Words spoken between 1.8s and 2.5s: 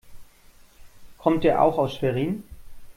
Schwerin?